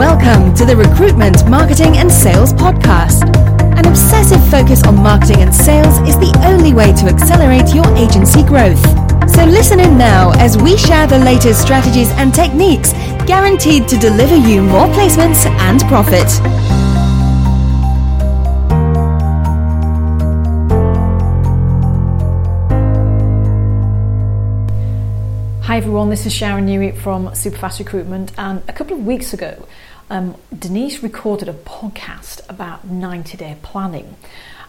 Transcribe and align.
Welcome 0.00 0.54
to 0.54 0.64
the 0.64 0.74
Recruitment, 0.74 1.46
Marketing 1.46 1.98
and 1.98 2.10
Sales 2.10 2.54
Podcast. 2.54 3.20
An 3.76 3.86
obsessive 3.86 4.42
focus 4.48 4.82
on 4.84 4.96
marketing 4.96 5.42
and 5.42 5.54
sales 5.54 5.98
is 6.08 6.16
the 6.16 6.32
only 6.42 6.72
way 6.72 6.94
to 6.94 7.04
accelerate 7.04 7.74
your 7.74 7.84
agency 7.98 8.42
growth. 8.42 8.80
So 9.30 9.44
listen 9.44 9.78
in 9.78 9.98
now 9.98 10.30
as 10.38 10.56
we 10.56 10.78
share 10.78 11.06
the 11.06 11.18
latest 11.18 11.60
strategies 11.60 12.10
and 12.12 12.32
techniques 12.34 12.94
guaranteed 13.26 13.88
to 13.88 13.98
deliver 13.98 14.36
you 14.36 14.62
more 14.62 14.86
placements 14.86 15.44
and 15.44 15.82
profit. 15.82 16.89
Hi 25.70 25.76
everyone, 25.76 26.10
this 26.10 26.26
is 26.26 26.32
Sharon 26.32 26.66
Newey 26.66 26.96
from 26.96 27.28
Superfast 27.28 27.78
Recruitment, 27.78 28.32
and 28.36 28.60
a 28.66 28.72
couple 28.72 28.96
of 28.96 29.06
weeks 29.06 29.32
ago, 29.32 29.68
um, 30.10 30.34
Denise 30.52 31.00
recorded 31.00 31.48
a 31.48 31.52
podcast 31.52 32.40
about 32.48 32.88
90 32.88 33.36
day 33.36 33.56
planning. 33.62 34.16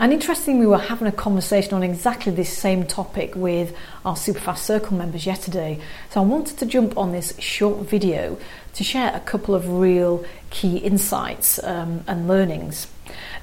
And 0.00 0.12
interestingly, 0.12 0.62
we 0.62 0.66
were 0.66 0.76
having 0.76 1.06
a 1.06 1.12
conversation 1.12 1.74
on 1.74 1.84
exactly 1.84 2.32
this 2.32 2.52
same 2.52 2.84
topic 2.84 3.36
with 3.36 3.76
our 4.04 4.16
Superfast 4.16 4.58
Circle 4.58 4.96
members 4.96 5.24
yesterday. 5.24 5.78
So 6.10 6.20
I 6.20 6.24
wanted 6.24 6.58
to 6.58 6.66
jump 6.66 6.98
on 6.98 7.12
this 7.12 7.38
short 7.38 7.86
video 7.88 8.36
to 8.74 8.82
share 8.82 9.14
a 9.14 9.20
couple 9.20 9.54
of 9.54 9.68
real 9.68 10.24
key 10.50 10.78
insights 10.78 11.62
um, 11.62 12.02
and 12.08 12.26
learnings. 12.26 12.88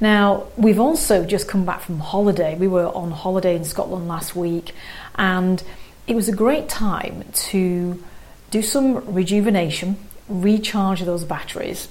Now, 0.00 0.46
we've 0.56 0.80
also 0.80 1.26
just 1.26 1.48
come 1.48 1.66
back 1.66 1.82
from 1.82 1.98
holiday. 1.98 2.56
We 2.56 2.66
were 2.66 2.86
on 2.86 3.10
holiday 3.10 3.54
in 3.56 3.64
Scotland 3.64 4.08
last 4.08 4.34
week, 4.34 4.72
and 5.16 5.62
it 6.06 6.14
was 6.14 6.28
a 6.28 6.34
great 6.34 6.68
time 6.68 7.24
to 7.32 8.02
do 8.50 8.62
some 8.62 9.14
rejuvenation, 9.14 9.96
recharge 10.28 11.02
those 11.02 11.24
batteries. 11.24 11.88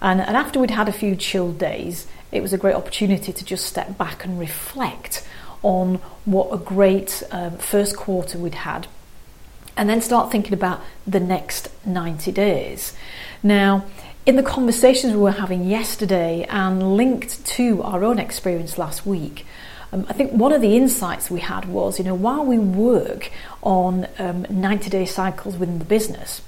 And, 0.00 0.20
and 0.20 0.36
after 0.36 0.60
we'd 0.60 0.70
had 0.70 0.88
a 0.88 0.92
few 0.92 1.16
chilled 1.16 1.58
days, 1.58 2.06
it 2.32 2.42
was 2.42 2.52
a 2.52 2.58
great 2.58 2.74
opportunity 2.74 3.32
to 3.32 3.44
just 3.44 3.66
step 3.66 3.96
back 3.96 4.24
and 4.24 4.38
reflect 4.38 5.26
on 5.62 5.96
what 6.24 6.52
a 6.52 6.58
great 6.58 7.22
um, 7.30 7.56
first 7.58 7.96
quarter 7.96 8.38
we'd 8.38 8.54
had 8.54 8.86
and 9.76 9.88
then 9.88 10.00
start 10.00 10.30
thinking 10.30 10.54
about 10.54 10.80
the 11.06 11.20
next 11.20 11.68
90 11.84 12.32
days. 12.32 12.94
Now, 13.42 13.84
in 14.24 14.36
the 14.36 14.42
conversations 14.42 15.12
we 15.12 15.20
were 15.20 15.32
having 15.32 15.64
yesterday 15.64 16.46
and 16.48 16.96
linked 16.96 17.44
to 17.46 17.82
our 17.82 18.02
own 18.02 18.18
experience 18.18 18.78
last 18.78 19.06
week, 19.06 19.46
um, 19.92 20.06
I 20.08 20.12
think 20.12 20.32
one 20.32 20.52
of 20.52 20.60
the 20.60 20.76
insights 20.76 21.30
we 21.30 21.40
had 21.40 21.66
was, 21.66 21.98
you 21.98 22.04
know, 22.04 22.14
while 22.14 22.44
we 22.44 22.58
work 22.58 23.30
on 23.62 24.06
um, 24.18 24.46
90 24.50 24.90
day 24.90 25.04
cycles 25.04 25.56
within 25.56 25.78
the 25.78 25.84
business, 25.84 26.42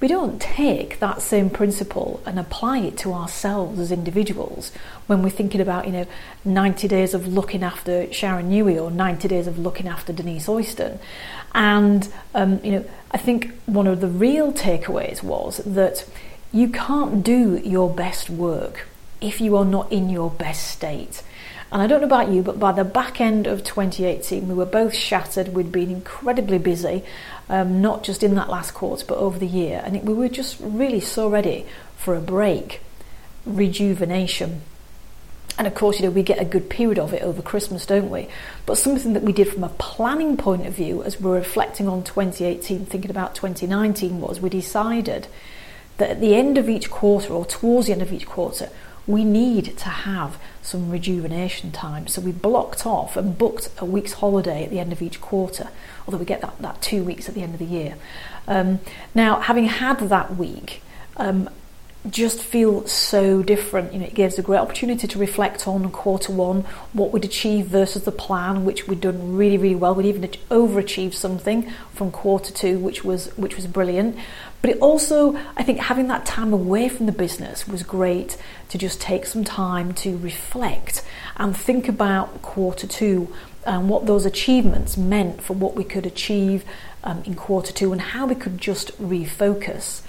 we 0.00 0.08
don't 0.08 0.40
take 0.40 0.98
that 0.98 1.22
same 1.22 1.48
principle 1.48 2.22
and 2.26 2.38
apply 2.38 2.78
it 2.78 2.98
to 2.98 3.14
ourselves 3.14 3.78
as 3.80 3.90
individuals 3.90 4.70
when 5.06 5.22
we're 5.22 5.30
thinking 5.30 5.60
about, 5.60 5.86
you 5.86 5.92
know, 5.92 6.06
90 6.44 6.88
days 6.88 7.14
of 7.14 7.26
looking 7.26 7.62
after 7.62 8.12
Sharon 8.12 8.50
Newey 8.50 8.78
or 8.78 8.90
90 8.90 9.28
days 9.28 9.46
of 9.46 9.58
looking 9.58 9.88
after 9.88 10.12
Denise 10.12 10.46
Oyston. 10.46 10.98
And, 11.54 12.08
um, 12.34 12.60
you 12.62 12.72
know, 12.72 12.84
I 13.12 13.18
think 13.18 13.58
one 13.64 13.86
of 13.86 14.00
the 14.00 14.08
real 14.08 14.52
takeaways 14.52 15.22
was 15.22 15.58
that 15.58 16.04
you 16.52 16.68
can't 16.68 17.22
do 17.22 17.56
your 17.64 17.88
best 17.88 18.28
work 18.28 18.86
if 19.20 19.40
you 19.40 19.56
are 19.56 19.64
not 19.64 19.90
in 19.90 20.10
your 20.10 20.30
best 20.30 20.66
state. 20.68 21.22
And 21.74 21.82
I 21.82 21.88
don't 21.88 22.02
know 22.02 22.06
about 22.06 22.30
you, 22.30 22.40
but 22.40 22.60
by 22.60 22.70
the 22.70 22.84
back 22.84 23.20
end 23.20 23.48
of 23.48 23.64
2018, 23.64 24.46
we 24.46 24.54
were 24.54 24.64
both 24.64 24.94
shattered. 24.94 25.48
We'd 25.48 25.72
been 25.72 25.90
incredibly 25.90 26.58
busy, 26.58 27.02
um, 27.48 27.82
not 27.82 28.04
just 28.04 28.22
in 28.22 28.36
that 28.36 28.48
last 28.48 28.74
quarter, 28.74 29.04
but 29.04 29.18
over 29.18 29.40
the 29.40 29.48
year. 29.48 29.82
And 29.84 29.96
it, 29.96 30.04
we 30.04 30.14
were 30.14 30.28
just 30.28 30.56
really 30.60 31.00
so 31.00 31.28
ready 31.28 31.66
for 31.96 32.14
a 32.14 32.20
break, 32.20 32.80
rejuvenation. 33.44 34.60
And 35.58 35.66
of 35.66 35.74
course, 35.74 35.98
you 35.98 36.06
know, 36.06 36.12
we 36.12 36.22
get 36.22 36.40
a 36.40 36.44
good 36.44 36.70
period 36.70 37.00
of 37.00 37.12
it 37.12 37.22
over 37.22 37.42
Christmas, 37.42 37.86
don't 37.86 38.08
we? 38.08 38.28
But 38.66 38.78
something 38.78 39.12
that 39.14 39.24
we 39.24 39.32
did 39.32 39.48
from 39.48 39.64
a 39.64 39.68
planning 39.70 40.36
point 40.36 40.66
of 40.66 40.74
view, 40.74 41.02
as 41.02 41.20
we're 41.20 41.34
reflecting 41.34 41.88
on 41.88 42.04
2018, 42.04 42.86
thinking 42.86 43.10
about 43.10 43.34
2019, 43.34 44.20
was 44.20 44.40
we 44.40 44.48
decided 44.48 45.26
that 45.96 46.10
at 46.10 46.20
the 46.20 46.36
end 46.36 46.56
of 46.56 46.68
each 46.68 46.88
quarter, 46.88 47.32
or 47.32 47.44
towards 47.44 47.88
the 47.88 47.92
end 47.92 48.02
of 48.02 48.12
each 48.12 48.26
quarter, 48.26 48.70
we 49.06 49.24
need 49.24 49.76
to 49.78 49.88
have 49.88 50.38
some 50.62 50.90
rejuvenation 50.90 51.72
time. 51.72 52.06
So 52.06 52.20
we 52.20 52.32
blocked 52.32 52.86
off 52.86 53.16
and 53.16 53.36
booked 53.36 53.68
a 53.78 53.84
week's 53.84 54.14
holiday 54.14 54.64
at 54.64 54.70
the 54.70 54.78
end 54.78 54.92
of 54.92 55.02
each 55.02 55.20
quarter, 55.20 55.68
although 56.06 56.18
we 56.18 56.24
get 56.24 56.40
that, 56.40 56.58
that 56.60 56.80
two 56.80 57.04
weeks 57.04 57.28
at 57.28 57.34
the 57.34 57.42
end 57.42 57.52
of 57.52 57.58
the 57.58 57.66
year. 57.66 57.96
Um, 58.48 58.80
now, 59.14 59.40
having 59.40 59.66
had 59.66 59.98
that 60.00 60.36
week, 60.36 60.82
um, 61.16 61.50
just 62.10 62.42
feel 62.42 62.86
so 62.86 63.42
different. 63.42 63.92
You 63.92 64.00
know, 64.00 64.06
it 64.06 64.14
gives 64.14 64.38
a 64.38 64.42
great 64.42 64.58
opportunity 64.58 65.08
to 65.08 65.18
reflect 65.18 65.66
on 65.66 65.90
quarter 65.90 66.32
one, 66.32 66.62
what 66.92 67.12
we'd 67.12 67.24
achieved 67.24 67.68
versus 67.68 68.04
the 68.04 68.12
plan, 68.12 68.64
which 68.64 68.86
we'd 68.86 69.00
done 69.00 69.36
really, 69.36 69.56
really 69.56 69.74
well. 69.74 69.94
We'd 69.94 70.06
even 70.06 70.22
overachieved 70.50 71.14
something 71.14 71.70
from 71.92 72.10
quarter 72.10 72.52
two, 72.52 72.78
which 72.78 73.04
was 73.04 73.28
which 73.36 73.56
was 73.56 73.66
brilliant. 73.66 74.16
But 74.60 74.70
it 74.70 74.78
also, 74.78 75.36
I 75.56 75.62
think, 75.62 75.78
having 75.78 76.08
that 76.08 76.24
time 76.24 76.52
away 76.52 76.88
from 76.88 77.06
the 77.06 77.12
business 77.12 77.68
was 77.68 77.82
great 77.82 78.38
to 78.70 78.78
just 78.78 79.00
take 79.00 79.26
some 79.26 79.44
time 79.44 79.92
to 79.94 80.16
reflect 80.18 81.04
and 81.36 81.56
think 81.56 81.88
about 81.88 82.40
quarter 82.40 82.86
two 82.86 83.32
and 83.66 83.88
what 83.88 84.06
those 84.06 84.26
achievements 84.26 84.96
meant 84.96 85.42
for 85.42 85.54
what 85.54 85.74
we 85.74 85.84
could 85.84 86.06
achieve 86.06 86.64
um, 87.02 87.22
in 87.24 87.34
quarter 87.34 87.72
two 87.72 87.92
and 87.92 88.00
how 88.00 88.26
we 88.26 88.34
could 88.34 88.58
just 88.58 88.96
refocus. 89.00 90.02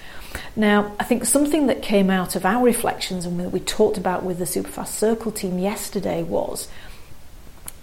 Now, 0.56 0.96
I 1.00 1.04
think 1.04 1.26
something 1.26 1.68
that 1.68 1.82
came 1.82 2.10
out 2.10 2.36
of 2.36 2.46
our 2.46 2.64
reflections 2.64 3.26
and 3.26 3.40
that 3.40 3.50
we 3.50 3.60
talked 3.60 3.98
about 3.98 4.24
with 4.24 4.40
the 4.40 4.46
Superfast 4.46 4.88
Circle 4.88 5.32
team 5.32 5.60
yesterday 5.60 6.24
was 6.24 6.68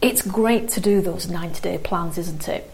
it's 0.01 0.23
great 0.23 0.69
to 0.71 0.81
do 0.81 1.01
those 1.01 1.29
90 1.29 1.61
day 1.61 1.79
plans, 1.79 2.19
isn't 2.19 2.49
it? 2.49 2.71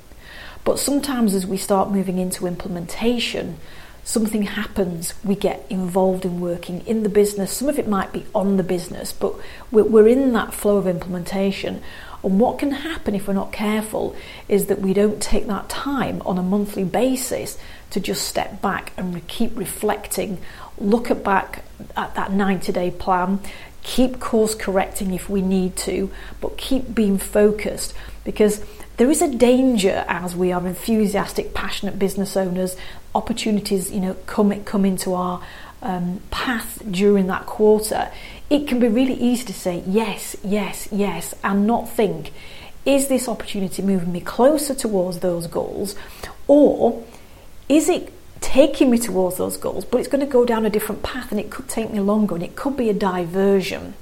But 0.64 0.78
sometimes 0.78 1.34
as 1.34 1.46
we 1.46 1.56
start 1.56 1.90
moving 1.90 2.18
into 2.18 2.46
implementation, 2.46 3.58
something 4.04 4.42
happens, 4.42 5.12
we 5.22 5.34
get 5.34 5.64
involved 5.68 6.24
in 6.24 6.40
working 6.40 6.80
in 6.86 7.02
the 7.02 7.08
business. 7.08 7.52
Some 7.52 7.68
of 7.68 7.78
it 7.78 7.86
might 7.86 8.12
be 8.12 8.24
on 8.34 8.56
the 8.56 8.62
business, 8.62 9.12
but 9.12 9.34
we're, 9.70 10.08
in 10.08 10.32
that 10.32 10.54
flow 10.54 10.78
of 10.78 10.86
implementation. 10.86 11.82
And 12.22 12.40
what 12.40 12.58
can 12.58 12.70
happen 12.72 13.14
if 13.14 13.28
we're 13.28 13.34
not 13.34 13.52
careful 13.52 14.16
is 14.48 14.66
that 14.66 14.80
we 14.80 14.92
don't 14.92 15.22
take 15.22 15.46
that 15.46 15.68
time 15.68 16.20
on 16.22 16.38
a 16.38 16.42
monthly 16.42 16.84
basis 16.84 17.58
to 17.90 18.00
just 18.00 18.26
step 18.26 18.60
back 18.60 18.92
and 18.96 19.26
keep 19.28 19.56
reflecting, 19.56 20.38
look 20.78 21.10
at 21.10 21.22
back 21.22 21.64
at 21.96 22.14
that 22.14 22.32
90 22.32 22.72
day 22.72 22.90
plan, 22.90 23.40
keep 23.82 24.20
course 24.20 24.54
correcting 24.54 25.14
if 25.14 25.30
we 25.30 25.42
need 25.42 25.76
to, 25.76 26.10
but 26.40 26.58
keep 26.58 26.94
being 26.94 27.18
focused 27.18 27.94
because 28.24 28.62
there 28.98 29.10
is 29.10 29.22
a 29.22 29.32
danger 29.32 30.04
as 30.08 30.34
we 30.34 30.50
are 30.50 30.66
enthusiastic, 30.66 31.54
passionate 31.54 32.00
business 32.00 32.36
owners, 32.36 32.76
opportunities, 33.14 33.92
you 33.92 34.00
know, 34.00 34.14
come 34.26 34.62
come 34.64 34.84
into 34.84 35.14
our 35.14 35.40
um, 35.82 36.20
path 36.30 36.82
during 36.90 37.26
that 37.28 37.46
quarter. 37.46 38.10
It 38.50 38.66
can 38.66 38.80
be 38.80 38.88
really 38.88 39.14
easy 39.14 39.44
to 39.44 39.52
say 39.52 39.82
yes, 39.86 40.36
yes, 40.42 40.88
yes, 40.90 41.34
and 41.44 41.66
not 41.66 41.88
think, 41.88 42.32
is 42.84 43.08
this 43.08 43.28
opportunity 43.28 43.82
moving 43.82 44.12
me 44.12 44.20
closer 44.20 44.74
towards 44.74 45.18
those 45.18 45.46
goals, 45.46 45.94
or 46.46 47.04
is 47.68 47.88
it 47.88 48.12
taking 48.40 48.90
me 48.90 48.98
towards 48.98 49.36
those 49.36 49.56
goals, 49.56 49.84
but 49.84 49.98
it's 49.98 50.08
going 50.08 50.24
to 50.24 50.32
go 50.32 50.44
down 50.44 50.64
a 50.64 50.70
different 50.70 51.02
path 51.02 51.30
and 51.30 51.40
it 51.40 51.50
could 51.50 51.68
take 51.68 51.90
me 51.90 52.00
longer 52.00 52.34
and 52.34 52.44
it 52.44 52.56
could 52.56 52.76
be 52.76 52.88
a 52.88 52.94
diversion. 52.94 53.94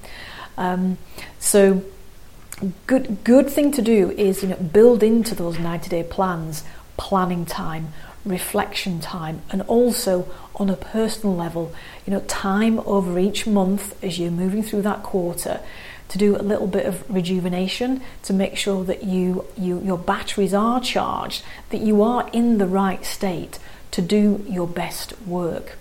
Um, 0.57 0.99
so, 1.39 1.83
good 2.87 3.23
good 3.23 3.51
thing 3.51 3.71
to 3.73 3.83
do 3.83 4.11
is 4.13 4.43
you 4.43 4.49
know 4.49 4.57
build 4.57 5.03
into 5.03 5.35
those 5.35 5.59
90 5.59 5.91
day 5.91 6.03
plans 6.03 6.65
planning 6.97 7.45
time 7.45 7.93
reflection 8.27 9.01
time 9.01 9.41
and 9.51 9.63
also 9.63 10.29
on 10.57 10.69
a 10.69 10.77
personal 10.77 11.35
level 11.35 11.73
you 12.05 12.13
know 12.13 12.21
time 12.21 12.81
over 12.81 13.19
each 13.19 13.47
month 13.47 14.03
as 14.05 14.19
you're 14.19 14.31
moving 14.31 14.63
through 14.63 14.83
that 14.83 15.03
quarter 15.03 15.61
to 16.09 16.19
do 16.19 16.37
a 16.37 16.43
little 16.43 16.67
bit 16.67 16.87
of 16.87 17.09
rejuvenation 17.11 18.01
to 18.23 18.33
make 18.33 18.57
sure 18.57 18.85
that 18.85 19.05
you, 19.05 19.45
you 19.57 19.81
your 19.81 19.99
batteries 19.99 20.55
are 20.55 20.81
charged, 20.81 21.43
that 21.71 21.81
you 21.81 22.03
are 22.03 22.29
in 22.33 22.59
the 22.59 22.67
right 22.67 23.05
state 23.05 23.59
to 23.91 24.03
do 24.03 24.45
your 24.49 24.67
best 24.67 25.21
work. 25.23 25.77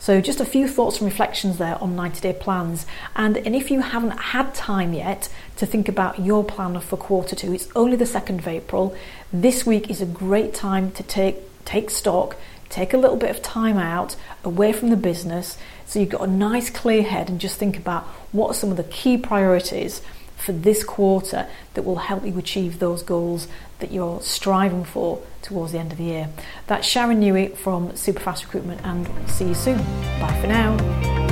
So 0.00 0.20
just 0.20 0.40
a 0.40 0.44
few 0.44 0.68
thoughts 0.68 1.00
and 1.00 1.10
reflections 1.10 1.58
there 1.58 1.76
on 1.82 1.96
90 1.96 2.20
day 2.20 2.32
plans. 2.32 2.86
And, 3.16 3.36
and 3.36 3.54
if 3.54 3.70
you 3.70 3.80
haven't 3.80 4.18
had 4.18 4.54
time 4.54 4.94
yet 4.94 5.28
to 5.56 5.66
think 5.66 5.88
about 5.88 6.20
your 6.20 6.44
plan 6.44 6.78
for 6.80 6.96
quarter 6.96 7.34
two, 7.34 7.52
it's 7.52 7.68
only 7.74 7.96
the 7.96 8.04
2nd 8.04 8.38
of 8.38 8.48
April. 8.48 8.96
This 9.32 9.66
week 9.66 9.90
is 9.90 10.00
a 10.00 10.06
great 10.06 10.54
time 10.54 10.92
to 10.92 11.02
take, 11.02 11.36
take 11.68 11.90
stock, 11.90 12.36
take 12.70 12.94
a 12.94 12.96
little 12.96 13.16
bit 13.16 13.28
of 13.28 13.42
time 13.42 13.76
out 13.76 14.16
away 14.42 14.72
from 14.72 14.88
the 14.88 14.96
business 14.96 15.58
so 15.86 15.98
you've 15.98 16.08
got 16.08 16.22
a 16.22 16.26
nice 16.26 16.70
clear 16.70 17.02
head 17.02 17.28
and 17.28 17.38
just 17.38 17.58
think 17.58 17.76
about 17.76 18.04
what 18.32 18.48
are 18.48 18.54
some 18.54 18.70
of 18.70 18.78
the 18.78 18.84
key 18.84 19.18
priorities 19.18 20.00
for 20.36 20.52
this 20.52 20.82
quarter 20.82 21.46
that 21.74 21.82
will 21.82 21.96
help 21.96 22.24
you 22.24 22.38
achieve 22.38 22.78
those 22.78 23.02
goals 23.02 23.48
that 23.80 23.92
you're 23.92 24.20
striving 24.22 24.84
for 24.84 25.20
towards 25.42 25.72
the 25.72 25.78
end 25.78 25.92
of 25.92 25.98
the 25.98 26.04
year. 26.04 26.28
That's 26.68 26.86
Sharon 26.86 27.20
Newey 27.20 27.54
from 27.54 27.90
Superfast 27.90 28.44
Recruitment 28.44 28.80
and 28.84 29.06
see 29.28 29.48
you 29.48 29.54
soon. 29.54 29.78
Bye 30.20 30.38
for 30.40 30.46
now. 30.46 31.27